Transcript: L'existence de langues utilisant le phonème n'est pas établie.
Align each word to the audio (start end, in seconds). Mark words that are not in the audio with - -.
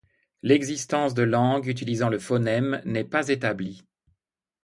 L'existence 0.41 1.13
de 1.13 1.21
langues 1.21 1.67
utilisant 1.67 2.09
le 2.09 2.17
phonème 2.17 2.81
n'est 2.85 3.03
pas 3.03 3.27
établie. 3.27 3.83